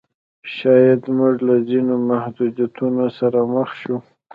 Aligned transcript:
شاید 0.55 1.01
موږ 1.17 1.35
له 1.47 1.55
ځینو 1.67 1.95
محدودیتونو 2.09 3.05
سره 3.19 3.39
مخ 3.53 3.69
شو. 3.81 3.97